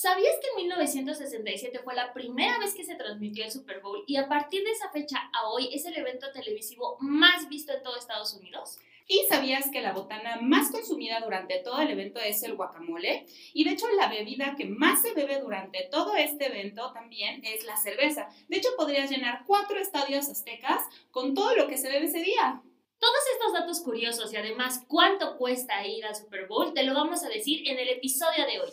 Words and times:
¿Sabías 0.00 0.32
que 0.40 0.48
en 0.48 0.66
1967 0.68 1.80
fue 1.84 1.94
la 1.94 2.14
primera 2.14 2.58
vez 2.58 2.72
que 2.72 2.86
se 2.86 2.94
transmitió 2.94 3.44
el 3.44 3.50
Super 3.50 3.80
Bowl 3.82 4.02
y 4.06 4.16
a 4.16 4.30
partir 4.30 4.64
de 4.64 4.70
esa 4.70 4.88
fecha 4.88 5.18
a 5.30 5.50
hoy 5.50 5.68
es 5.74 5.84
el 5.84 5.94
evento 5.94 6.32
televisivo 6.32 6.96
más 7.00 7.50
visto 7.50 7.74
en 7.74 7.82
todo 7.82 7.98
Estados 7.98 8.32
Unidos? 8.32 8.78
¿Y 9.06 9.26
sabías 9.28 9.68
que 9.70 9.82
la 9.82 9.92
botana 9.92 10.38
más 10.40 10.70
consumida 10.70 11.20
durante 11.20 11.58
todo 11.58 11.82
el 11.82 11.90
evento 11.90 12.18
es 12.18 12.42
el 12.44 12.54
guacamole? 12.54 13.26
Y 13.52 13.64
de 13.64 13.72
hecho 13.72 13.88
la 13.98 14.08
bebida 14.08 14.54
que 14.56 14.64
más 14.64 15.02
se 15.02 15.12
bebe 15.12 15.38
durante 15.38 15.86
todo 15.90 16.16
este 16.16 16.46
evento 16.46 16.94
también 16.94 17.42
es 17.44 17.66
la 17.66 17.76
cerveza. 17.76 18.30
De 18.48 18.56
hecho 18.56 18.70
podrías 18.78 19.10
llenar 19.10 19.44
cuatro 19.46 19.78
estadios 19.78 20.30
aztecas 20.30 20.82
con 21.10 21.34
todo 21.34 21.54
lo 21.56 21.68
que 21.68 21.76
se 21.76 21.90
bebe 21.90 22.06
ese 22.06 22.22
día. 22.22 22.62
Todos 23.00 23.20
estos 23.32 23.52
datos 23.54 23.80
curiosos 23.80 24.30
y 24.30 24.36
además 24.36 24.84
cuánto 24.86 25.38
cuesta 25.38 25.86
ir 25.86 26.04
al 26.04 26.14
Super 26.14 26.46
Bowl 26.46 26.74
te 26.74 26.82
lo 26.82 26.92
vamos 26.92 27.24
a 27.24 27.30
decir 27.30 27.66
en 27.66 27.78
el 27.78 27.88
episodio 27.88 28.44
de 28.44 28.60
hoy. 28.60 28.68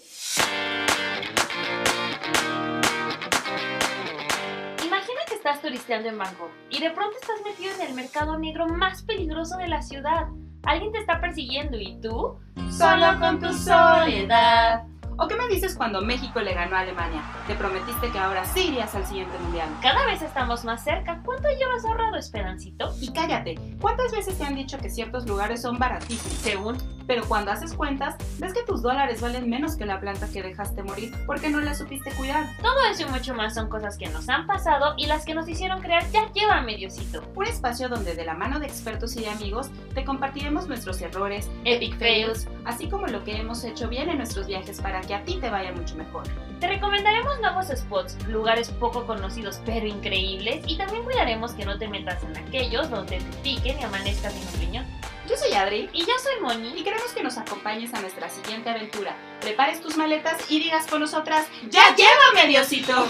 Imagina 4.86 5.22
que 5.30 5.36
estás 5.36 5.62
turisteando 5.62 6.10
en 6.10 6.18
Bangkok 6.18 6.52
y 6.70 6.82
de 6.82 6.92
pronto 6.92 7.16
estás 7.16 7.38
metido 7.46 7.74
en 7.76 7.88
el 7.88 7.94
mercado 7.94 8.38
negro 8.38 8.68
más 8.68 9.04
peligroso 9.04 9.56
de 9.56 9.70
la 9.70 9.82
ciudad. 9.82 10.28
Alguien 10.64 10.92
te 10.92 11.00
está 11.00 11.22
persiguiendo 11.22 11.80
y 11.80 11.98
tú, 12.02 12.38
solo 12.70 13.18
con 13.22 13.40
tu 13.40 13.54
soledad. 13.54 14.84
¿O 15.20 15.28
qué 15.28 15.36
me 15.36 15.48
dices 15.48 15.76
cuando 15.76 16.02
México 16.02 16.40
le 16.42 16.54
ganó 16.54 16.76
a 16.76 16.82
Alemania? 16.82 17.24
Te 17.48 17.56
prometiste 17.56 18.12
que 18.12 18.20
ahora 18.20 18.46
sí 18.46 18.68
irías 18.68 18.94
al 18.94 19.06
siguiente 19.06 19.36
mundial. 19.40 19.68
Cada 19.82 20.06
vez 20.06 20.22
estamos 20.22 20.64
más 20.64 20.84
cerca. 20.84 21.22
¿Cuánto 21.26 21.50
llevas 21.50 21.84
ahorrado, 21.86 22.18
Esperancito? 22.18 22.94
Y 23.02 23.12
cállate, 23.12 23.56
¿cuántas 23.82 24.12
veces 24.12 24.38
te 24.38 24.44
han 24.44 24.56
dicho 24.56 24.78
que 24.78 24.92
ciertos 24.92 25.26
lugares 25.26 25.64
son 25.64 25.80
baratísimos? 25.80 26.38
Según. 26.38 26.97
Pero 27.08 27.26
cuando 27.28 27.52
haces 27.52 27.74
cuentas, 27.74 28.16
ves 28.38 28.54
que 28.54 28.64
tus 28.64 28.82
dólares 28.82 29.22
valen 29.22 29.50
menos 29.50 29.76
que 29.76 29.86
la 29.86 30.00
planta 30.00 30.28
que 30.28 30.44
dejaste 30.44 30.84
morir 30.84 31.14
porque 31.26 31.50
no 31.50 31.62
la 31.62 31.74
supiste 31.74 32.12
cuidar. 32.12 32.46
Todo 32.62 32.76
eso 32.92 33.04
y 33.04 33.12
mucho 33.12 33.34
más 33.34 33.56
son 33.56 33.70
cosas 33.70 33.98
que 33.98 34.10
nos 34.10 34.30
han 34.30 34.46
pasado 34.46 34.94
y 34.98 35.08
las 35.08 35.26
que 35.26 35.34
nos 35.34 35.48
hicieron 35.48 35.82
crear 35.82 36.10
ya 36.12 36.32
lleva 36.34 36.62
mediocito. 36.62 37.24
Un 37.36 37.46
espacio 37.48 37.90
donde 37.90 38.14
de 38.14 38.26
la 38.26 38.34
mano 38.34 38.60
de 38.60 38.68
expertos 38.68 39.16
y 39.16 39.26
amigos 39.26 39.70
te 39.94 40.04
compartiremos 40.04 40.68
nuestros 40.68 41.02
errores, 41.02 41.50
epic 41.64 41.98
fails, 41.98 42.48
así 42.66 42.90
como 42.90 43.08
lo 43.08 43.24
que 43.24 43.38
hemos 43.38 43.64
hecho 43.64 43.88
bien 43.88 44.10
en 44.10 44.18
nuestros 44.18 44.48
viajes 44.48 44.82
para 44.82 45.02
que 45.02 45.16
a 45.16 45.24
ti 45.24 45.38
te 45.40 45.50
vaya 45.50 45.72
mucho 45.72 45.96
mejor. 45.96 46.24
Te 46.60 46.68
recomendaremos 46.68 47.40
nuevos 47.40 47.68
spots, 47.68 48.18
lugares 48.28 48.70
poco 48.70 49.06
conocidos 49.06 49.62
pero 49.66 49.86
increíbles 49.86 50.64
y 50.68 50.78
también 50.78 51.04
cuidaremos 51.04 51.54
que 51.54 51.66
no 51.66 51.78
te 51.78 51.88
metas 51.88 52.24
en 52.24 52.38
aquellos 52.38 52.90
donde 52.90 53.20
te 53.20 53.38
piquen 53.44 53.80
y 53.80 53.84
amanezcas 53.84 54.34
sin 54.34 54.48
un 54.48 54.60
riñón. 54.60 54.97
Yo 55.28 55.36
soy 55.36 55.54
Adri 55.54 55.90
y 55.92 56.06
yo 56.06 56.14
soy 56.24 56.40
Moni 56.42 56.74
y 56.80 56.84
queremos 56.84 57.12
que 57.12 57.22
nos 57.22 57.38
acompañes 57.38 57.94
a 57.94 58.00
nuestra 58.00 58.30
siguiente 58.30 58.70
aventura. 58.70 59.14
Prepares 59.42 59.82
tus 59.82 59.98
maletas 59.98 60.50
y 60.50 60.60
digas 60.60 60.88
con 60.88 61.02
nosotras, 61.02 61.46
¡Ya 61.70 61.94
llévame, 61.96 62.48
Diosito! 62.48 63.08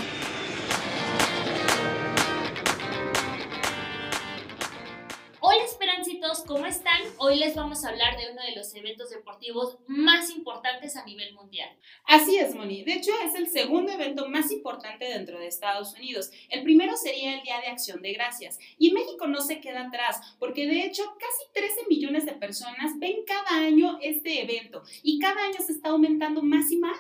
¿Cómo 6.48 6.66
están? 6.66 7.02
Hoy 7.18 7.36
les 7.36 7.56
vamos 7.56 7.84
a 7.84 7.90
hablar 7.90 8.18
de 8.18 8.32
uno 8.32 8.42
de 8.42 8.56
los 8.56 8.74
eventos 8.74 9.10
deportivos 9.10 9.78
más 9.86 10.30
importantes 10.30 10.96
a 10.96 11.04
nivel 11.04 11.34
mundial. 11.34 11.70
Así 12.06 12.38
es, 12.38 12.56
Moni. 12.56 12.84
De 12.84 12.94
hecho, 12.94 13.12
es 13.26 13.36
el 13.36 13.50
segundo 13.50 13.92
evento 13.92 14.30
más 14.30 14.50
importante 14.52 15.06
dentro 15.06 15.38
de 15.38 15.48
Estados 15.48 15.94
Unidos. 15.94 16.32
El 16.50 16.64
primero 16.64 16.96
sería 16.96 17.36
el 17.36 17.44
Día 17.44 17.60
de 17.60 17.68
Acción 17.68 18.02
de 18.02 18.14
Gracias. 18.14 18.60
Y 18.80 18.94
México 18.94 19.28
no 19.28 19.42
se 19.42 19.60
queda 19.60 19.88
atrás, 19.88 20.22
porque 20.40 20.66
de 20.68 20.86
hecho 20.86 21.04
casi 21.20 21.52
13 21.54 21.88
millones 21.90 22.26
de 22.26 22.34
personas 22.34 22.98
ven 22.98 23.26
cada 23.26 23.66
año 23.66 24.00
este 24.02 24.42
evento 24.42 24.84
y 25.04 25.20
cada 25.20 25.44
año 25.44 25.60
se 25.60 25.74
está 25.74 25.90
aumentando 25.90 26.42
más 26.42 26.72
y 26.72 26.78
más. 26.78 26.98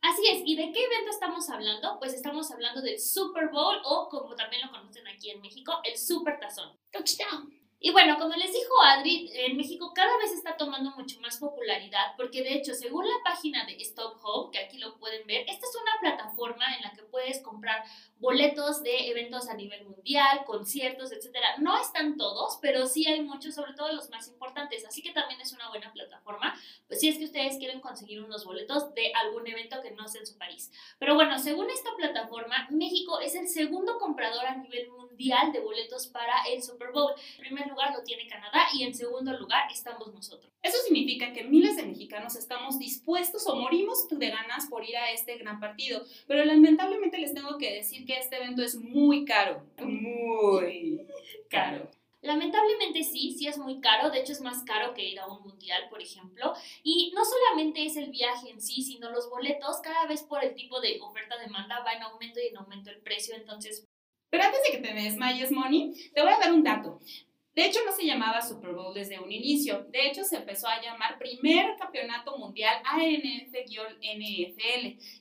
Así 0.00 0.22
es, 0.32 0.42
¿y 0.46 0.56
de 0.56 0.72
qué 0.72 0.84
evento 0.84 1.10
estamos 1.10 1.50
hablando? 1.50 1.98
Pues 1.98 2.14
estamos 2.14 2.50
hablando 2.50 2.80
del 2.80 2.98
Super 2.98 3.48
Bowl 3.48 3.76
o 3.84 4.08
como 4.08 4.34
también 4.34 4.62
lo 4.64 4.70
conocen 4.70 5.06
aquí 5.08 5.30
en 5.30 5.42
México, 5.42 5.78
el 5.84 5.98
Super 5.98 6.38
Tazón. 6.40 6.72
Touchdown. 6.90 7.47
Y 7.80 7.92
bueno, 7.92 8.18
como 8.18 8.34
les 8.34 8.52
dijo 8.52 8.82
Adri, 8.82 9.30
en 9.34 9.56
México 9.56 9.92
cada 9.94 10.16
vez 10.18 10.32
está 10.32 10.56
tomando 10.56 10.90
mucho 10.92 11.20
más 11.20 11.38
popularidad 11.38 12.14
porque 12.16 12.42
de 12.42 12.54
hecho, 12.54 12.74
según 12.74 13.06
la 13.06 13.22
página 13.22 13.64
de 13.66 13.76
Stop 13.82 14.18
Home, 14.22 14.50
que 14.50 14.58
aquí 14.58 14.78
lo 14.78 14.98
pueden 14.98 15.24
ver, 15.28 15.44
esta 15.48 15.64
es 15.64 15.76
una 15.80 16.00
plataforma 16.00 16.64
en 16.76 16.82
la 16.82 16.92
que 16.92 17.04
puedes 17.04 17.40
comprar 17.40 17.84
boletos 18.18 18.82
de 18.82 19.10
eventos 19.10 19.48
a 19.48 19.54
nivel 19.54 19.84
mundial, 19.84 20.44
conciertos, 20.46 21.12
etcétera. 21.12 21.56
No 21.58 21.80
están 21.80 22.16
todos, 22.16 22.58
pero 22.60 22.86
sí 22.86 23.06
hay 23.06 23.22
muchos, 23.22 23.54
sobre 23.54 23.74
todo 23.74 23.92
los 23.92 24.10
más 24.10 24.28
importantes, 24.28 24.84
así 24.86 25.02
que 25.02 25.12
también 25.12 25.40
es 25.40 25.52
una 25.52 25.68
buena 25.68 25.92
plataforma, 25.92 26.54
pues 26.86 27.00
si 27.00 27.08
es 27.08 27.18
que 27.18 27.24
ustedes 27.24 27.58
quieren 27.58 27.80
conseguir 27.80 28.22
unos 28.22 28.44
boletos 28.44 28.94
de 28.94 29.12
algún 29.14 29.46
evento 29.46 29.80
que 29.82 29.92
no 29.92 30.08
sea 30.08 30.20
en 30.20 30.26
su 30.26 30.36
país. 30.36 30.70
Pero 30.98 31.14
bueno, 31.14 31.38
según 31.38 31.70
esta 31.70 31.90
plataforma, 31.96 32.66
México 32.70 33.20
es 33.20 33.34
el 33.34 33.48
segundo 33.48 33.98
comprador 33.98 34.46
a 34.46 34.56
nivel 34.56 34.90
mundial 34.90 35.52
de 35.52 35.60
boletos 35.60 36.06
para 36.06 36.44
el 36.50 36.62
Super 36.62 36.92
Bowl. 36.92 37.12
primer 37.38 37.66
lugar 37.68 37.92
lo 37.92 38.02
tiene 38.02 38.28
Canadá 38.28 38.68
y 38.74 38.84
en 38.84 38.94
segundo 38.94 39.32
lugar 39.38 39.70
estamos 39.70 40.12
nosotros. 40.12 40.52
Eso 40.62 40.78
significa 40.84 41.32
que 41.32 41.44
miles 41.44 41.76
de 41.76 41.84
mexicanos 41.84 42.34
estamos 42.34 42.78
dispuestos 42.78 43.46
o 43.46 43.54
morimos 43.54 44.08
de 44.08 44.28
ganas 44.28 44.66
por 44.66 44.84
ir 44.84 44.96
a 44.96 45.12
este 45.12 45.36
gran 45.38 45.60
partido, 45.60 46.04
pero 46.26 46.44
lamentablemente 46.44 47.18
les 47.18 47.32
tengo 47.32 47.58
que 47.58 47.74
decir 47.74 48.04
que 48.08 48.16
este 48.16 48.36
evento 48.36 48.62
es 48.62 48.74
muy 48.74 49.26
caro, 49.26 49.66
muy 49.84 51.06
caro. 51.50 51.90
Lamentablemente 52.22 53.04
sí, 53.04 53.36
sí 53.38 53.46
es 53.46 53.58
muy 53.58 53.80
caro, 53.80 54.10
de 54.10 54.20
hecho 54.20 54.32
es 54.32 54.40
más 54.40 54.64
caro 54.64 54.94
que 54.94 55.04
ir 55.04 55.20
a 55.20 55.26
un 55.26 55.42
mundial, 55.42 55.88
por 55.90 56.00
ejemplo, 56.00 56.54
y 56.82 57.12
no 57.14 57.20
solamente 57.22 57.84
es 57.84 57.98
el 57.98 58.10
viaje 58.10 58.50
en 58.50 58.62
sí, 58.62 58.82
sino 58.82 59.10
los 59.10 59.28
boletos, 59.28 59.80
cada 59.82 60.06
vez 60.06 60.22
por 60.22 60.42
el 60.42 60.54
tipo 60.54 60.80
de 60.80 60.98
oferta-demanda 61.02 61.84
va 61.84 61.92
en 61.92 62.02
aumento 62.02 62.40
y 62.40 62.46
en 62.46 62.56
aumento 62.56 62.90
el 62.90 63.02
precio, 63.02 63.36
entonces 63.36 63.84
pero 64.30 64.44
antes 64.44 64.60
de 64.62 64.72
que 64.72 64.86
te 64.86 64.92
desmayes, 64.92 65.50
Moni, 65.50 65.94
te 66.12 66.20
voy 66.20 66.32
a 66.32 66.38
dar 66.38 66.52
un 66.52 66.62
dato. 66.62 67.00
De 67.58 67.66
hecho, 67.66 67.80
no 67.84 67.90
se 67.90 68.06
llamaba 68.06 68.40
Super 68.40 68.72
Bowl 68.72 68.94
desde 68.94 69.18
un 69.18 69.32
inicio. 69.32 69.84
De 69.90 70.06
hecho, 70.06 70.22
se 70.22 70.36
empezó 70.36 70.68
a 70.68 70.80
llamar 70.80 71.18
Primer 71.18 71.76
Campeonato 71.76 72.38
Mundial 72.38 72.80
ANF-NFL. 72.84 73.66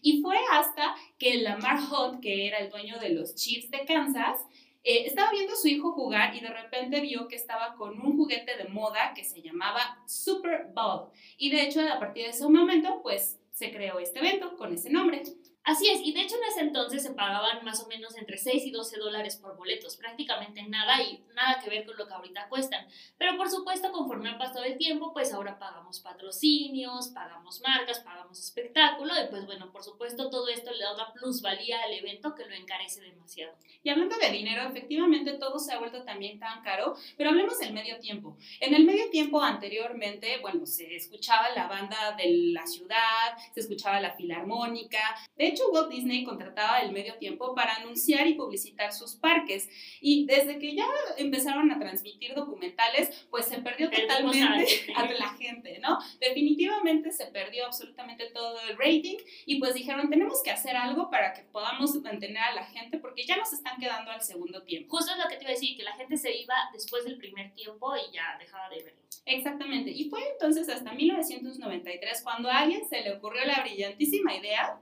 Y 0.04 0.22
fue 0.22 0.38
hasta 0.52 0.96
que 1.18 1.38
Lamar 1.38 1.80
Hunt, 1.80 2.22
que 2.22 2.46
era 2.46 2.60
el 2.60 2.70
dueño 2.70 3.00
de 3.00 3.10
los 3.10 3.34
Chiefs 3.34 3.72
de 3.72 3.84
Kansas, 3.86 4.40
eh, 4.84 5.08
estaba 5.08 5.32
viendo 5.32 5.54
a 5.54 5.56
su 5.56 5.68
hijo 5.68 5.94
jugar 5.94 6.36
y 6.36 6.42
de 6.42 6.50
repente 6.50 7.02
vio 7.02 7.28
que 7.28 7.38
estaba 7.38 7.74
con 7.74 8.00
un 8.00 8.16
juguete 8.16 8.56
de 8.56 8.66
moda 8.66 9.16
que 9.16 9.24
se 9.24 9.42
llamaba 9.42 9.98
Super 10.06 10.68
Bowl. 10.76 11.10
Y 11.40 11.50
de 11.50 11.64
hecho, 11.64 11.82
a 11.92 12.00
partir 12.00 12.26
de 12.26 12.30
ese 12.30 12.48
momento, 12.48 13.00
pues 13.02 13.40
se 13.52 13.72
creó 13.72 13.98
este 13.98 14.20
evento 14.20 14.56
con 14.58 14.72
ese 14.72 14.92
nombre. 14.92 15.24
Así 15.68 15.90
es, 15.90 16.00
y 16.02 16.14
de 16.14 16.22
hecho 16.22 16.38
en 16.38 16.46
ese 16.46 16.62
entonces 16.62 17.04
se 17.04 17.12
pagaban 17.12 17.66
más 17.66 17.84
o 17.84 17.88
menos 17.88 18.16
entre 18.16 18.38
6 18.38 18.68
y 18.68 18.72
12 18.72 19.00
dólares 19.00 19.36
por 19.36 19.58
boletos, 19.58 19.98
prácticamente 19.98 20.64
nada 20.64 21.02
y 21.04 21.22
nada 21.36 21.60
que 21.62 21.70
ver 21.70 21.86
con 21.86 21.98
lo 21.98 22.08
que 22.08 22.14
ahorita 22.14 22.48
cuestan. 22.48 22.88
Pero 23.18 23.36
por 23.36 23.50
supuesto, 23.50 23.92
conforme 23.92 24.30
ha 24.30 24.38
pasado 24.38 24.64
el 24.64 24.78
tiempo, 24.78 25.12
pues 25.12 25.34
ahora 25.34 25.60
pagamos 25.60 26.00
patrocinios, 26.00 27.10
pagamos 27.10 27.60
marcas, 27.60 28.00
pagamos 28.00 28.40
espectáculo 28.40 29.12
y 29.22 29.28
pues 29.30 29.46
bueno, 29.46 29.70
por 29.74 29.84
supuesto 29.84 30.30
todo 30.30 30.48
esto 30.48 30.72
le 30.72 30.86
da 30.86 30.94
una 30.94 31.12
plusvalía 31.12 31.82
al 31.82 31.94
evento 31.94 32.34
que 32.34 32.46
lo 32.46 32.56
encarece 32.56 33.02
demasiado. 33.02 33.54
Y 33.84 33.90
hablando 33.90 34.16
de 34.16 34.32
dinero, 34.32 34.70
efectivamente 34.70 35.34
todo 35.34 35.60
se 35.60 35.74
ha 35.74 35.80
vuelto 35.80 36.02
también 36.06 36.40
tan 36.40 36.62
caro, 36.62 36.96
pero 37.18 37.32
hablemos 37.32 37.60
del 37.60 37.74
medio 37.74 38.00
tiempo. 38.00 38.38
En 38.62 38.74
el 38.74 38.86
medio 38.86 39.10
tiempo 39.10 39.42
anteriormente, 39.42 40.40
bueno, 40.40 40.66
se 40.66 40.96
escuchaba 40.96 41.50
la 41.50 41.68
banda 41.68 42.16
de 42.18 42.54
la 42.54 42.66
ciudad, 42.66 43.36
se 43.54 43.60
escuchaba 43.60 44.00
la 44.00 44.14
filarmónica, 44.14 45.00
de 45.36 45.48
hecho 45.48 45.57
hecho, 45.58 45.72
Walt 45.72 45.90
Disney 45.90 46.24
contrataba 46.24 46.80
el 46.82 46.92
medio 46.92 47.16
tiempo 47.16 47.56
para 47.56 47.76
anunciar 47.76 48.28
y 48.28 48.36
publicitar 48.36 48.94
sus 48.94 49.16
parques. 49.16 49.70
Y 50.02 50.26
desde 50.26 50.60
que 50.60 50.76
ya 50.76 50.88
empezaron 51.18 51.72
a 51.72 51.80
transmitir 51.80 52.34
documentales, 52.36 53.28
pues 53.30 53.46
se 53.46 53.60
perdió 53.60 53.90
totalmente 53.90 54.68
a 54.96 55.06
la 55.06 55.30
gente, 55.30 55.80
¿no? 55.80 55.98
Definitivamente 56.20 57.12
se 57.12 57.26
perdió 57.28 57.66
absolutamente 57.66 58.28
todo 58.34 58.58
el 58.70 58.78
rating 58.78 59.18
y 59.50 59.60
pues 59.60 59.74
dijeron, 59.74 60.10
tenemos 60.10 60.44
que 60.44 60.52
hacer 60.52 60.76
algo 60.76 61.10
para 61.10 61.32
que 61.32 61.42
podamos 61.44 61.96
mantener 62.02 62.44
a 62.44 62.54
la 62.54 62.66
gente 62.66 62.98
porque 62.98 63.26
ya 63.26 63.38
nos 63.38 63.54
están 63.54 63.80
quedando 63.80 64.12
al 64.12 64.22
segundo 64.22 64.62
tiempo. 64.64 64.98
Justo 64.98 65.14
es 65.14 65.18
lo 65.18 65.30
que 65.30 65.38
te 65.38 65.44
iba 65.44 65.52
a 65.52 65.54
decir, 65.54 65.78
que 65.78 65.84
la 65.84 65.94
gente 65.94 66.18
se 66.18 66.36
iba 66.36 66.54
después 66.74 67.06
del 67.06 67.18
primer 67.18 67.54
tiempo 67.54 67.96
y 67.96 68.14
ya 68.14 68.36
dejaba 68.38 68.68
de 68.68 68.84
verlo. 68.84 69.00
Exactamente. 69.26 69.92
Y 69.92 70.10
fue 70.10 70.20
entonces 70.34 70.68
hasta 70.68 70.92
1993 70.92 72.22
cuando 72.24 72.50
a 72.50 72.58
alguien 72.58 72.86
se 72.90 73.00
le 73.00 73.14
ocurrió 73.14 73.46
la 73.46 73.62
brillantísima 73.62 74.36
idea 74.36 74.82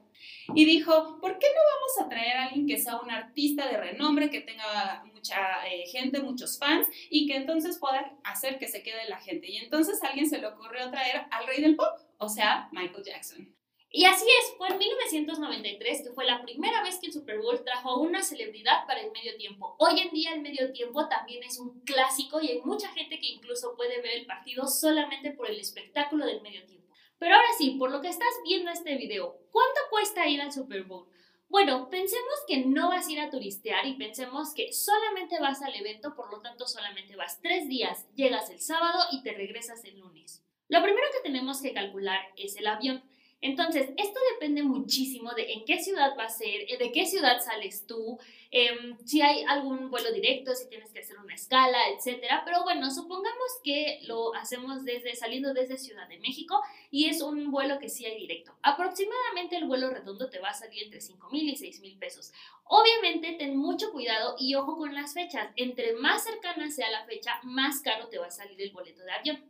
y 0.56 0.66
dijo, 0.66 1.20
¿por 1.22 1.38
qué 1.38 1.46
no 1.54 1.62
vamos 1.76 2.02
a 2.02 2.10
traer 2.10 2.36
a 2.36 2.46
alguien 2.46 2.66
que 2.66 2.80
sea 2.80 3.00
un 3.00 3.12
artista 3.12 3.68
de 3.68 3.78
renombre, 3.78 4.32
que 4.32 4.42
tenga 4.42 5.06
mucha 5.14 5.68
eh, 5.68 5.86
gente, 5.92 6.24
muchos 6.24 6.58
fans 6.58 6.88
y 7.12 7.28
que 7.28 7.36
entonces 7.36 7.78
pueda 7.78 8.18
hacer 8.24 8.58
que 8.58 8.68
se 8.68 8.82
quede 8.82 9.08
la 9.10 9.20
gente? 9.20 9.48
Y 9.48 9.58
entonces 9.58 10.04
a 10.04 10.08
alguien 10.08 10.28
se 10.28 10.40
le 10.40 10.48
ocurrió 10.48 10.90
traer 10.90 11.28
al 11.30 11.46
rey 11.46 11.62
del 11.62 11.76
pop, 11.76 12.00
o 12.18 12.30
sea, 12.30 12.68
Michael 12.72 13.04
Jackson. 13.04 13.56
Y 13.98 14.04
así 14.04 14.26
es, 14.26 14.54
fue 14.58 14.68
en 14.68 14.78
1993 14.78 16.02
que 16.02 16.10
fue 16.10 16.26
la 16.26 16.42
primera 16.42 16.84
vez 16.84 17.00
que 17.00 17.08
el 17.08 17.14
Super 17.14 17.40
Bowl 17.40 17.64
trajo 17.64 17.92
a 17.92 17.98
una 17.98 18.22
celebridad 18.22 18.86
para 18.86 19.00
el 19.00 19.10
medio 19.14 19.38
tiempo. 19.38 19.78
Hoy 19.80 20.02
en 20.02 20.10
día 20.10 20.34
el 20.34 20.42
medio 20.42 20.74
tiempo 20.74 21.08
también 21.08 21.42
es 21.44 21.58
un 21.60 21.80
clásico 21.80 22.42
y 22.42 22.50
hay 22.50 22.62
mucha 22.64 22.90
gente 22.90 23.22
que 23.22 23.28
incluso 23.28 23.74
puede 23.78 24.02
ver 24.02 24.12
el 24.12 24.26
partido 24.26 24.68
solamente 24.68 25.32
por 25.32 25.50
el 25.50 25.62
espectáculo 25.62 26.26
del 26.26 26.42
medio 26.42 26.66
tiempo. 26.66 26.94
Pero 27.20 27.36
ahora 27.36 27.48
sí, 27.58 27.78
por 27.80 27.90
lo 27.90 28.02
que 28.02 28.10
estás 28.10 28.28
viendo 28.44 28.70
este 28.70 28.98
video, 28.98 29.40
¿cuánto 29.50 29.80
cuesta 29.90 30.28
ir 30.28 30.42
al 30.42 30.52
Super 30.52 30.84
Bowl? 30.84 31.08
Bueno, 31.48 31.90
pensemos 31.90 32.36
que 32.50 32.66
no 32.66 32.90
vas 32.90 33.08
a 33.08 33.12
ir 33.14 33.22
a 33.22 33.30
turistear 33.30 33.88
y 33.88 33.94
pensemos 33.94 34.54
que 34.54 34.74
solamente 34.74 35.40
vas 35.40 35.62
al 35.62 35.74
evento, 35.74 36.16
por 36.18 36.30
lo 36.34 36.42
tanto 36.42 36.68
solamente 36.68 37.16
vas 37.16 37.40
tres 37.42 37.70
días, 37.70 38.14
llegas 38.14 38.50
el 38.50 38.60
sábado 38.60 39.06
y 39.14 39.24
te 39.24 39.32
regresas 39.32 39.86
el 39.86 40.00
lunes. 40.00 40.44
Lo 40.68 40.82
primero 40.82 41.08
que 41.14 41.24
tenemos 41.30 41.62
que 41.62 41.74
calcular 41.74 42.20
es 42.36 42.58
el 42.58 42.68
avión. 42.68 43.02
Entonces, 43.42 43.90
esto 43.98 44.20
depende 44.34 44.64
muchísimo 44.64 45.34
de 45.34 45.54
en 45.54 45.66
qué 45.66 45.80
ciudad 45.80 46.18
va 46.18 46.24
a 46.24 46.30
ser, 46.30 46.62
eh, 46.68 46.78
de 46.80 46.92
qué 46.92 47.06
ciudad 47.06 47.40
sales 47.40 47.86
tú, 47.86 48.18
em, 48.50 48.98
si 49.06 49.22
hay 49.22 49.44
algún 49.44 49.92
vuelo 49.92 50.12
directo, 50.12 50.56
si 50.56 50.68
tienes 50.68 50.92
que 50.92 51.00
hacer 51.00 51.18
una 51.20 51.36
escala, 51.36 51.78
etcétera. 51.96 52.42
Pero 52.46 52.64
bueno, 52.64 52.90
supongamos 52.90 53.50
que 53.64 54.00
lo 54.08 54.34
hacemos 54.34 54.84
desde 54.84 55.16
saliendo 55.16 55.54
desde 55.54 55.78
Ciudad 55.78 56.08
de 56.08 56.18
México 56.20 56.60
y 56.90 57.10
es 57.10 57.22
un 57.22 57.52
vuelo 57.52 57.78
que 57.78 57.90
sí 57.90 58.06
hay 58.06 58.18
directo. 58.18 58.56
Aproximadamente 58.64 59.58
el 59.58 59.66
vuelo 59.66 59.90
redondo 59.90 60.30
te 60.30 60.40
va 60.40 60.50
a 60.50 60.54
salir 60.54 60.84
entre 60.84 61.02
5 61.02 61.30
mil 61.30 61.48
y 61.50 61.56
6 61.56 61.82
mil 61.82 61.98
pesos. 61.98 62.32
Obviamente, 62.64 63.34
ten 63.34 63.56
mucho 63.58 63.92
cuidado 63.92 64.36
y 64.40 64.56
ojo 64.56 64.78
con 64.78 64.96
las 64.96 65.14
fechas. 65.14 65.50
Entre 65.56 65.94
más 65.94 66.24
cercana 66.24 66.72
sea 66.72 66.90
la 66.90 67.06
fecha, 67.06 67.40
más 67.44 67.82
caro 67.82 68.08
te 68.08 68.18
va 68.18 68.28
a 68.28 68.32
salir 68.32 68.60
el 68.62 68.72
boleto 68.72 69.04
de 69.04 69.12
avión. 69.12 69.44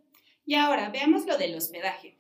Y 0.46 0.56
ahora 0.56 0.90
veamos 0.90 1.26
lo 1.26 1.38
del 1.38 1.56
hospedaje. 1.56 2.18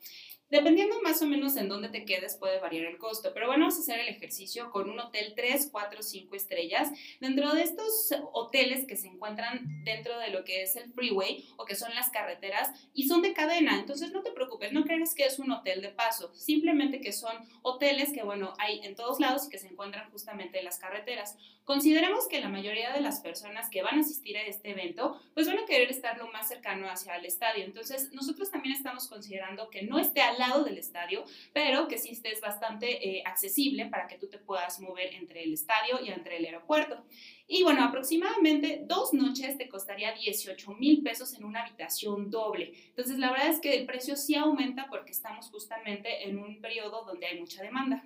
Dependiendo 0.49 1.01
más 1.01 1.21
o 1.23 1.25
menos 1.25 1.57
en 1.57 1.67
dónde 1.67 1.89
te 1.89 2.05
quedes 2.05 2.37
puede 2.37 2.59
variar 2.59 2.85
el 2.85 2.99
costo, 2.99 3.31
pero 3.33 3.47
bueno, 3.47 3.63
vamos 3.63 3.77
a 3.77 3.81
hacer 3.81 3.99
el 3.99 4.09
ejercicio 4.09 4.69
con 4.69 4.91
un 4.91 4.99
hotel 4.99 5.33
3, 5.35 5.69
4, 5.71 6.03
5 6.03 6.35
estrellas. 6.35 6.91
Dentro 7.19 7.51
de 7.55 7.63
estos 7.63 8.13
hoteles 8.31 8.85
que 8.85 8.95
se 8.95 9.07
encuentran 9.07 9.83
dentro 9.83 10.19
de 10.19 10.29
lo 10.29 10.43
que 10.43 10.61
es 10.61 10.75
el 10.75 10.93
freeway 10.93 11.43
o 11.57 11.65
que 11.65 11.75
son 11.75 11.95
las 11.95 12.11
carreteras 12.11 12.69
y 12.93 13.07
son 13.07 13.23
de 13.23 13.33
cadena, 13.33 13.79
entonces 13.79 14.11
no 14.11 14.21
te 14.21 14.31
preocupes, 14.31 14.71
no 14.71 14.83
creas 14.83 15.15
que 15.15 15.25
es 15.25 15.39
un 15.39 15.51
hotel 15.51 15.81
de 15.81 15.89
paso, 15.89 16.31
simplemente 16.35 17.01
que 17.01 17.11
son 17.11 17.33
hoteles 17.63 18.13
que 18.13 18.23
bueno, 18.23 18.53
hay 18.59 18.81
en 18.83 18.95
todos 18.95 19.19
lados 19.19 19.47
y 19.47 19.49
que 19.49 19.57
se 19.57 19.67
encuentran 19.67 20.11
justamente 20.11 20.59
en 20.59 20.65
las 20.65 20.77
carreteras. 20.77 21.37
Consideremos 21.63 22.27
que 22.27 22.39
la 22.39 22.49
mayoría 22.49 22.93
de 22.93 23.01
las 23.01 23.19
personas 23.19 23.71
que 23.71 23.81
van 23.81 23.97
a 23.97 24.01
asistir 24.01 24.37
a 24.37 24.43
este 24.43 24.69
evento 24.69 25.19
pues 25.33 25.47
van 25.47 25.57
a 25.57 25.65
querer 25.65 25.89
estar 25.89 26.19
lo 26.19 26.31
más 26.31 26.47
cercano 26.47 26.87
hacia 26.87 27.15
el 27.15 27.25
estadio, 27.25 27.63
entonces 27.63 28.11
nosotros 28.13 28.51
también 28.51 28.75
estamos 28.75 29.07
considerando 29.07 29.71
que 29.71 29.81
no 29.81 29.97
esté 29.97 30.21
al 30.21 30.34
lado 30.37 30.63
del 30.63 30.77
estadio, 30.77 31.23
pero 31.53 31.87
que 31.87 31.97
sí 31.97 32.09
estés 32.09 32.41
bastante 32.41 33.17
eh, 33.17 33.23
accesible 33.25 33.85
para 33.87 34.07
que 34.07 34.17
tú 34.17 34.27
te 34.27 34.37
puedas 34.37 34.79
mover 34.79 35.13
entre 35.13 35.43
el 35.43 35.53
estadio 35.53 35.99
y 36.03 36.09
entre 36.09 36.37
el 36.37 36.45
aeropuerto. 36.45 37.03
Y 37.47 37.63
bueno, 37.63 37.83
aproximadamente 37.83 38.81
dos 38.85 39.13
noches 39.13 39.57
te 39.57 39.69
costaría 39.69 40.13
18 40.13 40.71
mil 40.73 41.03
pesos 41.03 41.33
en 41.35 41.45
una 41.45 41.63
habitación 41.63 42.31
doble. 42.31 42.73
Entonces, 42.87 43.19
la 43.19 43.31
verdad 43.31 43.49
es 43.49 43.59
que 43.59 43.75
el 43.75 43.85
precio 43.85 44.15
sí 44.15 44.35
aumenta 44.35 44.87
porque 44.89 45.11
estamos 45.11 45.49
justamente 45.49 46.27
en 46.27 46.39
un 46.39 46.59
periodo 46.59 47.05
donde 47.05 47.27
hay 47.27 47.39
mucha 47.39 47.61
demanda. 47.61 48.03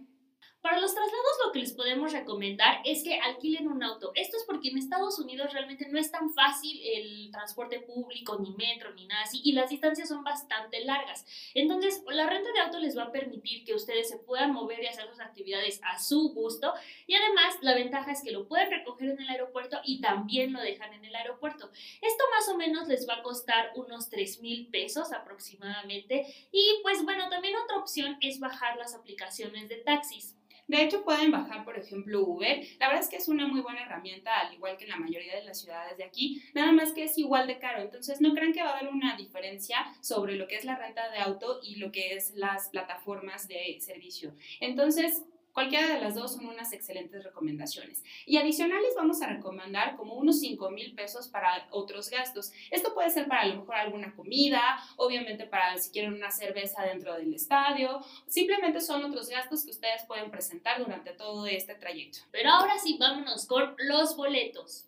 Para 0.62 0.82
los 0.82 0.94
traslados 0.94 1.38
lo 1.46 1.52
que 1.54 1.60
les 1.60 1.72
podemos 1.72 2.12
recomendar 2.12 2.82
es 2.84 3.02
que 3.02 3.18
alquilen 3.18 3.70
un 3.70 3.82
auto. 3.82 4.12
Esto 4.14 4.36
es 4.36 4.44
porque 4.44 4.68
en 4.68 4.78
Estados 4.78 5.18
Unidos 5.18 5.54
realmente 5.54 5.88
no 5.88 5.98
es 5.98 6.12
tan 6.12 6.34
fácil 6.34 6.82
el 6.84 7.32
transporte 7.32 7.80
público, 7.80 8.38
ni 8.40 8.52
metro, 8.52 8.94
ni 8.94 9.08
nada 9.08 9.22
así, 9.22 9.40
y 9.42 9.54
las 9.54 9.70
distancias 9.70 10.10
son 10.10 10.22
bastante 10.26 10.84
largas. 10.84 11.26
Entonces, 11.54 12.04
la 12.10 12.28
renta 12.28 12.52
de 12.52 12.60
auto 12.60 12.80
les 12.80 12.98
va 12.98 13.04
a 13.04 13.12
permitir 13.14 13.64
que 13.64 13.74
ustedes 13.74 14.10
se 14.10 14.18
puedan 14.18 14.52
mover 14.52 14.84
y 14.84 14.88
hacer 14.88 15.08
sus 15.08 15.22
actividades 15.22 15.80
a 15.82 15.98
su 15.98 16.34
gusto. 16.34 16.74
Y 17.08 17.16
además, 17.16 17.56
la 17.62 17.76
ventaja 17.76 18.12
es 18.12 18.22
que 18.22 18.32
lo 18.32 18.46
pueden 18.46 18.70
recoger 18.70 19.12
en 19.12 19.22
el 19.22 19.30
aeropuerto 19.30 19.80
y 19.86 20.02
también 20.02 20.52
lo 20.52 20.60
dejan 20.60 20.92
en 20.92 21.06
el 21.06 21.16
aeropuerto. 21.16 21.72
Esto 22.02 22.24
más 22.38 22.50
o 22.50 22.58
menos 22.58 22.90
les 22.90 23.08
va 23.08 23.16
a 23.16 23.24
costar 23.24 23.72
unos 23.76 24.10
3 24.10 24.42
mil 24.42 24.68
pesos 24.68 25.14
aproximadamente. 25.14 26.26
Y 26.52 26.80
pues 26.84 27.02
bueno, 27.06 27.30
también 27.30 27.56
otra 27.56 27.78
opción 27.78 28.18
es 28.20 28.42
bajar 28.42 28.76
las 28.76 28.94
aplicaciones 28.94 29.70
de 29.70 29.78
taxis. 29.78 30.36
De 30.69 30.83
hecho, 30.83 31.04
pueden 31.04 31.31
bajar, 31.31 31.66
por 31.66 31.80
ejemplo, 31.80 32.21
Uber. 32.21 32.63
La 32.80 32.88
verdad 32.88 33.04
es 33.04 33.10
que 33.10 33.16
es 33.16 33.27
una 33.27 33.48
muy 33.48 33.62
buena 33.62 33.81
herramienta, 33.81 34.39
al 34.39 34.54
igual 34.54 34.77
que 34.77 34.83
en 34.83 34.92
la 34.92 34.98
mayoría 34.98 35.36
de 35.36 35.44
las 35.44 35.60
ciudades 35.60 35.98
de 35.98 36.04
aquí, 36.04 36.44
nada 36.54 36.71
más 36.71 36.94
que 36.94 37.06
es 37.06 37.18
igual 37.18 37.48
de 37.48 37.57
caro. 37.57 37.81
Entonces, 37.81 38.21
no 38.21 38.36
crean 38.36 38.54
que 38.54 38.62
va 38.62 38.69
a 38.69 38.77
haber 38.77 38.89
una 38.94 39.18
diferencia 39.18 39.77
sobre 40.00 40.36
lo 40.36 40.48
que 40.48 40.57
es 40.57 40.66
la 40.66 40.77
renta 40.77 41.10
de 41.10 41.18
auto 41.18 41.60
y 41.63 41.77
lo 41.77 41.92
que 41.92 42.13
es 42.13 42.36
las 42.36 42.69
plataformas 42.69 43.48
de 43.48 43.80
servicio. 43.81 44.36
Entonces, 44.60 45.24
Cualquiera 45.54 45.94
de 45.94 46.01
las 46.01 46.16
dos 46.16 46.36
son 46.36 46.48
unas 46.48 46.72
excelentes 46.74 47.24
recomendaciones. 47.24 48.04
Y 48.25 48.38
adicionales 48.38 48.94
vamos 48.96 49.22
a 49.22 49.28
recomendar 49.28 49.96
como 49.96 50.16
unos 50.16 50.40
5 50.40 50.69
mil 50.72 50.94
pesos 50.94 51.28
para 51.28 51.68
otros 51.72 52.10
gastos. 52.10 52.51
Esto 52.72 52.94
puede 52.94 53.10
ser 53.10 53.28
para 53.28 53.42
a 53.42 53.48
lo 53.48 53.62
mejor 53.62 53.75
alguna 53.75 54.16
comida, 54.16 54.62
obviamente 54.98 55.46
para 55.46 55.78
si 55.78 55.92
quieren 55.92 56.13
una 56.13 56.31
cerveza 56.31 56.84
dentro 56.84 57.16
del 57.16 57.34
estadio. 57.34 58.00
Simplemente 58.28 58.81
son 58.81 59.04
otros 59.04 59.30
gastos 59.30 59.66
que 59.66 59.72
ustedes 59.72 60.04
pueden 60.07 60.31
presentar 60.31 60.80
durante 60.80 61.12
todo 61.12 61.46
este 61.48 61.75
trayecto. 61.75 62.19
Pero 62.31 62.52
ahora 62.52 62.78
sí, 62.78 62.98
vámonos 63.00 63.45
con 63.48 63.75
los 63.80 64.16
boletos. 64.16 64.86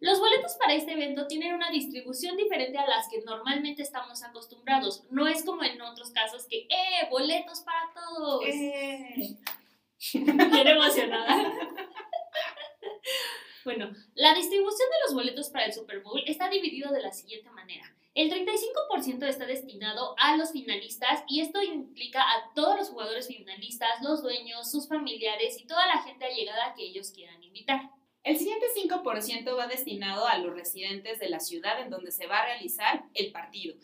Los 0.00 0.18
boletos 0.18 0.54
para 0.54 0.74
este 0.74 0.92
evento 0.92 1.26
tienen 1.26 1.54
una 1.54 1.70
distribución 1.70 2.36
diferente 2.36 2.76
a 2.76 2.86
las 2.86 3.08
que 3.08 3.22
normalmente 3.22 3.82
estamos 3.82 4.22
acostumbrados. 4.22 5.02
No 5.10 5.26
es 5.26 5.44
como 5.44 5.62
en 5.62 5.80
otros 5.80 6.10
casos 6.10 6.46
que, 6.46 6.66
¡eh! 6.68 7.08
¡Boletos 7.10 7.60
para 7.60 7.90
todos! 7.94 8.44
¡Eh! 8.46 9.38
Bien 10.12 10.66
emocionada. 10.66 11.52
bueno, 13.64 13.92
la 14.14 14.34
distribución 14.34 14.88
de 14.90 14.96
los 15.06 15.14
boletos 15.14 15.50
para 15.50 15.66
el 15.66 15.72
Super 15.72 16.00
Bowl 16.00 16.22
está 16.26 16.48
dividido 16.48 16.92
de 16.92 17.02
la 17.02 17.12
siguiente 17.12 17.50
manera. 17.50 17.94
El 18.14 18.30
35% 18.30 19.26
está 19.26 19.44
destinado 19.46 20.14
a 20.18 20.36
los 20.36 20.52
finalistas 20.52 21.24
y 21.26 21.40
esto 21.40 21.60
implica 21.62 22.20
a 22.22 22.54
todos 22.54 22.76
los 22.76 22.90
jugadores 22.90 23.26
finalistas, 23.26 24.02
los 24.02 24.22
dueños, 24.22 24.70
sus 24.70 24.88
familiares 24.88 25.60
y 25.60 25.66
toda 25.66 25.86
la 25.88 26.00
gente 26.02 26.24
allegada 26.24 26.74
que 26.76 26.84
ellos 26.84 27.10
quieran 27.10 27.42
invitar. 27.42 27.90
El 28.22 28.38
siguiente 28.38 28.66
5% 28.74 29.56
va 29.56 29.66
destinado 29.66 30.26
a 30.26 30.38
los 30.38 30.54
residentes 30.54 31.18
de 31.18 31.28
la 31.28 31.40
ciudad 31.40 31.82
en 31.82 31.90
donde 31.90 32.12
se 32.12 32.26
va 32.26 32.38
a 32.38 32.46
realizar 32.46 33.04
el 33.14 33.32
partido. 33.32 33.74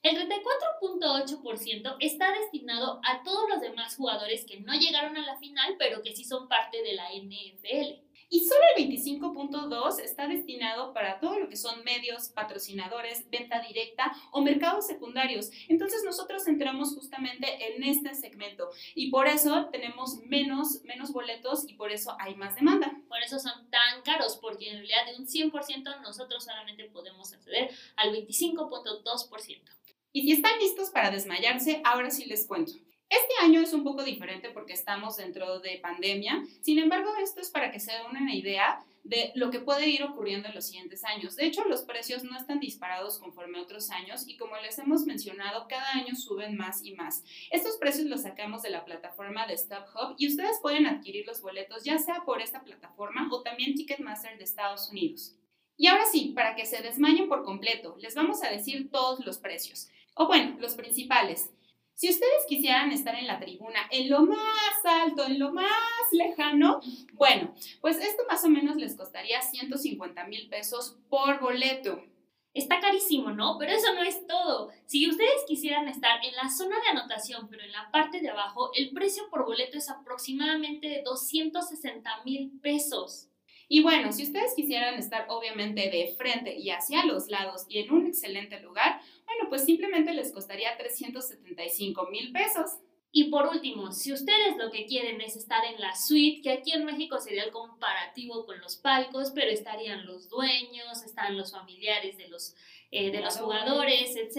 El 0.00 0.16
34.8% 0.16 1.96
está 1.98 2.32
destinado 2.32 3.00
a 3.04 3.24
todos 3.24 3.48
los 3.48 3.60
demás 3.60 3.96
jugadores 3.96 4.44
que 4.44 4.60
no 4.60 4.72
llegaron 4.74 5.16
a 5.16 5.26
la 5.26 5.36
final, 5.38 5.74
pero 5.76 6.02
que 6.02 6.14
sí 6.14 6.24
son 6.24 6.46
parte 6.46 6.82
de 6.82 6.94
la 6.94 7.10
NFL. 7.12 8.08
Y 8.30 8.44
solo 8.44 8.60
el 8.76 8.86
25.2 8.86 10.00
está 10.00 10.28
destinado 10.28 10.92
para 10.92 11.18
todo 11.18 11.40
lo 11.40 11.48
que 11.48 11.56
son 11.56 11.82
medios, 11.82 12.28
patrocinadores, 12.28 13.28
venta 13.30 13.60
directa 13.60 14.12
o 14.32 14.42
mercados 14.42 14.86
secundarios. 14.86 15.50
Entonces 15.66 16.04
nosotros 16.04 16.46
entramos 16.46 16.94
justamente 16.94 17.74
en 17.74 17.82
este 17.82 18.14
segmento 18.14 18.68
y 18.94 19.10
por 19.10 19.26
eso 19.26 19.68
tenemos 19.72 20.18
menos, 20.26 20.82
menos 20.84 21.10
boletos 21.10 21.68
y 21.68 21.74
por 21.74 21.90
eso 21.90 22.16
hay 22.20 22.34
más 22.34 22.54
demanda. 22.54 23.00
Por 23.08 23.20
eso 23.22 23.38
son 23.38 23.68
tan 23.70 24.02
caros, 24.02 24.36
porque 24.36 24.68
en 24.70 24.76
realidad 24.76 25.06
de 25.06 25.16
un 25.16 25.26
100% 25.26 26.02
nosotros 26.02 26.44
solamente 26.44 26.84
podemos 26.84 27.32
acceder 27.32 27.70
al 27.96 28.12
25.2%. 28.12 29.78
Y 30.18 30.22
si 30.22 30.32
están 30.32 30.58
listos 30.58 30.90
para 30.90 31.12
desmayarse, 31.12 31.80
ahora 31.84 32.10
sí 32.10 32.24
les 32.24 32.44
cuento. 32.44 32.72
Este 33.08 33.34
año 33.40 33.60
es 33.60 33.72
un 33.72 33.84
poco 33.84 34.02
diferente 34.02 34.50
porque 34.50 34.72
estamos 34.72 35.16
dentro 35.16 35.60
de 35.60 35.78
pandemia, 35.78 36.42
sin 36.60 36.80
embargo 36.80 37.12
esto 37.22 37.40
es 37.40 37.50
para 37.50 37.70
que 37.70 37.78
se 37.78 37.92
den 37.92 38.06
una 38.10 38.34
idea 38.34 38.84
de 39.04 39.30
lo 39.36 39.52
que 39.52 39.60
puede 39.60 39.86
ir 39.86 40.02
ocurriendo 40.02 40.48
en 40.48 40.56
los 40.56 40.66
siguientes 40.66 41.04
años. 41.04 41.36
De 41.36 41.46
hecho, 41.46 41.62
los 41.66 41.82
precios 41.82 42.24
no 42.24 42.36
están 42.36 42.58
disparados 42.58 43.20
conforme 43.20 43.58
a 43.58 43.62
otros 43.62 43.90
años 43.90 44.26
y 44.26 44.36
como 44.36 44.56
les 44.56 44.80
hemos 44.80 45.06
mencionado, 45.06 45.68
cada 45.68 45.88
año 45.92 46.16
suben 46.16 46.56
más 46.56 46.84
y 46.84 46.94
más. 46.94 47.22
Estos 47.52 47.76
precios 47.76 48.08
los 48.08 48.22
sacamos 48.22 48.62
de 48.62 48.70
la 48.70 48.84
plataforma 48.84 49.46
de 49.46 49.56
StubHub 49.56 50.16
y 50.18 50.26
ustedes 50.26 50.58
pueden 50.60 50.88
adquirir 50.88 51.28
los 51.28 51.42
boletos 51.42 51.84
ya 51.84 51.96
sea 51.98 52.24
por 52.24 52.42
esta 52.42 52.64
plataforma 52.64 53.28
o 53.30 53.42
también 53.42 53.76
Ticketmaster 53.76 54.36
de 54.36 54.42
Estados 54.42 54.90
Unidos. 54.90 55.36
Y 55.80 55.86
ahora 55.86 56.06
sí, 56.10 56.32
para 56.34 56.56
que 56.56 56.66
se 56.66 56.82
desmayen 56.82 57.28
por 57.28 57.44
completo, 57.44 57.96
les 58.00 58.16
vamos 58.16 58.42
a 58.42 58.50
decir 58.50 58.90
todos 58.90 59.24
los 59.24 59.38
precios. 59.38 59.88
O 60.18 60.26
bueno, 60.26 60.56
los 60.58 60.74
principales. 60.74 61.54
Si 61.94 62.10
ustedes 62.10 62.44
quisieran 62.48 62.90
estar 62.90 63.14
en 63.14 63.28
la 63.28 63.38
tribuna, 63.38 63.78
en 63.92 64.10
lo 64.10 64.22
más 64.22 64.84
alto, 64.84 65.24
en 65.24 65.38
lo 65.38 65.52
más 65.52 65.68
lejano, 66.10 66.80
bueno, 67.12 67.54
pues 67.80 67.98
esto 67.98 68.24
más 68.28 68.44
o 68.44 68.48
menos 68.48 68.76
les 68.76 68.96
costaría 68.96 69.40
150 69.40 70.24
mil 70.24 70.48
pesos 70.48 70.98
por 71.08 71.40
boleto. 71.40 72.02
Está 72.52 72.80
carísimo, 72.80 73.30
¿no? 73.30 73.58
Pero 73.60 73.72
eso 73.72 73.94
no 73.94 74.02
es 74.02 74.26
todo. 74.26 74.70
Si 74.86 75.08
ustedes 75.08 75.44
quisieran 75.46 75.86
estar 75.86 76.24
en 76.24 76.34
la 76.34 76.50
zona 76.50 76.76
de 76.80 76.98
anotación, 76.98 77.46
pero 77.48 77.62
en 77.62 77.70
la 77.70 77.88
parte 77.92 78.20
de 78.20 78.30
abajo, 78.30 78.72
el 78.74 78.90
precio 78.90 79.30
por 79.30 79.44
boleto 79.44 79.78
es 79.78 79.88
aproximadamente 79.88 80.88
de 80.88 81.02
260 81.02 82.24
mil 82.24 82.58
pesos. 82.60 83.28
Y 83.68 83.82
bueno, 83.82 84.12
si 84.12 84.22
ustedes 84.22 84.54
quisieran 84.56 84.94
estar 84.94 85.26
obviamente 85.28 85.90
de 85.90 86.14
frente 86.16 86.56
y 86.56 86.70
hacia 86.70 87.04
los 87.04 87.28
lados 87.28 87.66
y 87.68 87.80
en 87.80 87.92
un 87.92 88.06
excelente 88.06 88.58
lugar, 88.60 89.00
bueno, 89.28 89.50
pues 89.50 89.66
simplemente 89.66 90.14
les 90.14 90.32
costaría 90.32 90.74
375 90.78 92.06
mil 92.10 92.32
pesos. 92.32 92.78
Y 93.12 93.24
por 93.24 93.46
último, 93.46 93.92
si 93.92 94.12
ustedes 94.12 94.56
lo 94.56 94.70
que 94.70 94.86
quieren 94.86 95.20
es 95.20 95.36
estar 95.36 95.64
en 95.66 95.80
la 95.80 95.94
suite, 95.94 96.40
que 96.42 96.50
aquí 96.50 96.72
en 96.72 96.86
México 96.86 97.18
sería 97.18 97.44
el 97.44 97.50
comparativo 97.50 98.46
con 98.46 98.58
los 98.60 98.76
palcos, 98.76 99.32
pero 99.34 99.50
estarían 99.50 100.06
los 100.06 100.30
dueños, 100.30 101.02
están 101.02 101.36
los 101.36 101.52
familiares 101.52 102.16
de 102.16 102.28
los, 102.28 102.54
eh, 102.90 103.10
de 103.10 103.20
los 103.20 103.36
jugadores, 103.36 104.16
etc. 104.16 104.36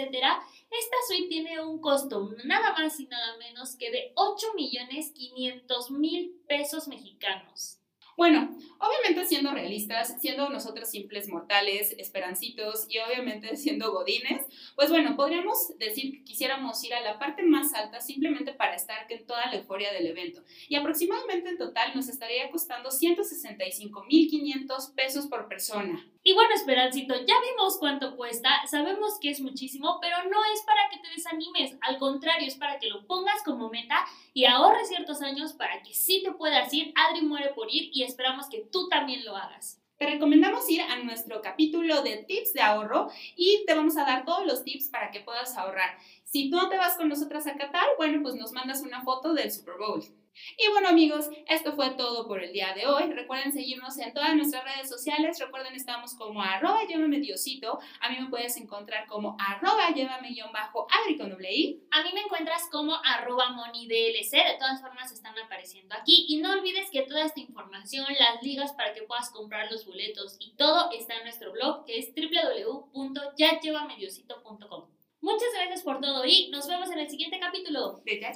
Esta 0.71 0.97
suite 1.07 1.29
tiene 1.29 1.59
un 1.61 1.79
costo 1.81 2.35
nada 2.45 2.73
más 2.73 2.99
y 2.99 3.05
nada 3.05 3.37
menos 3.37 3.75
que 3.75 3.91
de 3.91 4.11
8 4.15 4.53
millones 4.55 5.11
500 5.11 5.91
mil 5.91 6.41
pesos 6.47 6.87
mexicanos. 6.87 7.78
Bueno, 8.19 8.53
obviamente 8.79 9.25
siendo 9.25 9.51
realistas, 9.51 10.13
siendo 10.19 10.49
nosotros 10.49 10.89
simples 10.89 11.29
mortales, 11.29 11.95
esperancitos 11.97 12.85
y 12.89 12.99
obviamente 12.99 13.55
siendo 13.55 13.93
godines, 13.93 14.45
pues 14.75 14.89
bueno, 14.89 15.15
podríamos 15.15 15.77
decir 15.77 16.11
que 16.11 16.25
quisiéramos 16.25 16.83
ir 16.83 16.93
a 16.93 16.99
la 16.99 17.17
parte 17.17 17.43
más 17.43 17.73
alta 17.73 18.01
simplemente 18.01 18.51
para 18.51 18.75
estar 18.75 19.09
en 19.09 19.25
toda 19.25 19.45
la 19.45 19.55
euforia 19.55 19.93
del 19.93 20.07
evento. 20.07 20.43
Y 20.67 20.75
aproximadamente 20.75 21.47
en 21.47 21.57
total 21.57 21.93
nos 21.95 22.09
estaría 22.09 22.51
costando 22.51 22.89
165.500 22.89 24.95
pesos 24.95 25.27
por 25.27 25.47
persona. 25.47 26.05
Y 26.21 26.33
bueno, 26.33 26.53
Esperancito, 26.53 27.15
ya 27.15 27.35
vimos 27.49 27.77
cuánto 27.79 28.17
cuesta, 28.17 28.49
sabemos 28.67 29.17
que 29.21 29.29
es 29.29 29.39
muchísimo, 29.39 29.99
pero 30.01 30.17
no 30.25 30.37
es 30.53 30.61
para 30.63 30.89
que 30.91 30.97
te 30.97 31.07
desanimes, 31.15 31.77
al 31.79 31.97
contrario, 31.97 32.45
es 32.45 32.55
para 32.55 32.77
que 32.77 32.89
lo 32.89 33.07
pongas 33.07 33.41
como 33.43 33.69
meta 33.69 34.05
y 34.33 34.43
ahorres 34.43 34.89
ciertos 34.89 35.21
años 35.21 35.53
para 35.53 35.81
que 35.81 35.93
sí 35.93 36.21
te 36.23 36.33
puedas 36.33 36.73
ir. 36.73 36.93
Adri 36.95 37.25
muere 37.25 37.53
por 37.55 37.73
ir 37.73 37.89
y 37.93 38.03
esperamos 38.09 38.47
que 38.49 38.67
tú 38.71 38.89
también 38.89 39.23
lo 39.25 39.35
hagas. 39.35 39.81
Te 39.97 40.09
recomendamos 40.09 40.69
ir 40.69 40.81
a 40.81 41.03
nuestro 41.03 41.41
capítulo 41.41 42.01
de 42.03 42.17
tips 42.17 42.53
de 42.53 42.61
ahorro 42.61 43.09
y 43.35 43.65
te 43.67 43.75
vamos 43.75 43.97
a 43.97 44.05
dar 44.05 44.23
todos 44.23 44.45
los 44.45 44.63
tips 44.63 44.87
para 44.87 45.11
que 45.11 45.19
puedas 45.19 45.57
ahorrar. 45.57 45.97
Si 46.23 46.49
no 46.49 46.69
te 46.69 46.77
vas 46.77 46.95
con 46.95 47.09
nosotras 47.09 47.47
a 47.47 47.57
Qatar, 47.57 47.85
bueno, 47.97 48.21
pues 48.21 48.35
nos 48.35 48.53
mandas 48.53 48.81
una 48.81 49.01
foto 49.01 49.33
del 49.33 49.51
Super 49.51 49.75
Bowl. 49.77 50.01
Y 50.57 50.67
bueno 50.69 50.87
amigos, 50.89 51.29
esto 51.47 51.73
fue 51.73 51.91
todo 51.91 52.27
por 52.27 52.43
el 52.43 52.51
día 52.53 52.73
de 52.73 52.87
hoy. 52.87 53.11
Recuerden 53.13 53.51
seguirnos 53.51 53.97
en 53.97 54.13
todas 54.13 54.35
nuestras 54.35 54.63
redes 54.63 54.87
sociales. 54.89 55.39
Recuerden, 55.39 55.75
estamos 55.75 56.15
como 56.15 56.41
arroba 56.41 56.83
llévame 56.85 57.19
diosito. 57.19 57.79
A 58.01 58.09
mí 58.09 58.17
me 58.19 58.29
puedes 58.29 58.57
encontrar 58.57 59.07
como 59.07 59.37
arroba 59.39 59.91
llévame 59.91 60.29
guion 60.29 60.51
bajo 60.51 60.87
adri 60.89 61.17
con 61.17 61.29
doble 61.29 61.53
i. 61.53 61.81
A 61.91 62.03
mí 62.03 62.09
me 62.13 62.21
encuentras 62.21 62.67
como 62.71 62.95
arroba 63.03 63.51
monidlc. 63.51 64.31
De 64.31 64.57
todas 64.59 64.81
formas 64.81 65.11
están 65.11 65.37
apareciendo 65.37 65.95
aquí. 65.95 66.25
Y 66.29 66.37
no 66.37 66.51
olvides 66.51 66.89
que 66.91 67.03
toda 67.03 67.25
esta 67.25 67.39
información, 67.39 68.05
las 68.19 68.41
ligas 68.43 68.73
para 68.73 68.93
que 68.93 69.03
puedas 69.03 69.29
comprar 69.31 69.71
los 69.71 69.85
boletos 69.85 70.35
y 70.39 70.53
todo 70.55 70.91
está 70.91 71.15
en 71.15 71.23
nuestro 71.23 71.51
blog 71.51 71.85
que 71.85 71.99
es 71.99 72.13
www.yallevamediosito.com. 72.15 74.98
Muchas 75.21 75.49
gracias 75.53 75.83
por 75.83 75.99
todo 75.99 76.25
y 76.25 76.49
nos 76.49 76.67
vemos 76.67 76.89
en 76.91 76.99
el 76.99 77.09
siguiente 77.09 77.39
capítulo 77.39 78.01
de 78.05 78.19
Ya. 78.19 78.31